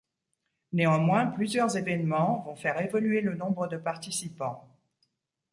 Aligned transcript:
Néanmoins, 0.73 1.27
plusieurs 1.27 1.77
événements 1.77 2.41
vont 2.47 2.55
faire 2.55 2.81
évoluer 2.81 3.21
le 3.21 3.35
nombre 3.35 3.67
de 3.67 3.77
participants. 3.77 4.67